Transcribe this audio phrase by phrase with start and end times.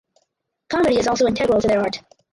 [0.67, 2.01] Comedy is also integral to their art.